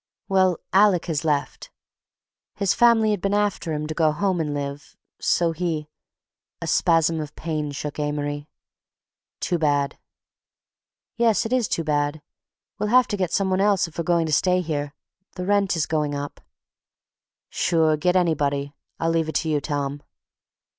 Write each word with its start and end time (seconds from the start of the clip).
"Well, 0.27 0.57
Alec 0.73 1.05
has 1.05 1.23
left. 1.23 1.69
His 2.55 2.73
family 2.73 3.11
had 3.11 3.21
been 3.21 3.35
after 3.35 3.71
him 3.71 3.85
to 3.85 3.93
go 3.93 4.11
home 4.11 4.39
and 4.41 4.51
live, 4.51 4.97
so 5.19 5.51
he—" 5.51 5.89
A 6.59 6.65
spasm 6.65 7.21
of 7.21 7.35
pain 7.35 7.71
shook 7.71 7.99
Amory. 7.99 8.49
"Too 9.39 9.59
bad." 9.59 9.99
"Yes, 11.17 11.45
it 11.45 11.53
is 11.53 11.67
too 11.67 11.83
bad. 11.83 12.23
We'll 12.79 12.89
have 12.89 13.05
to 13.09 13.15
get 13.17 13.31
some 13.31 13.51
one 13.51 13.61
else 13.61 13.87
if 13.87 13.99
we're 13.99 14.03
going 14.03 14.25
to 14.25 14.33
stay 14.33 14.61
here. 14.61 14.95
The 15.35 15.45
rent's 15.45 15.85
going 15.85 16.15
up." 16.15 16.41
"Sure. 17.51 17.95
Get 17.95 18.15
anybody. 18.15 18.73
I'll 18.99 19.11
leave 19.11 19.29
it 19.29 19.35
to 19.35 19.49
you, 19.49 19.61
Tom." 19.61 20.01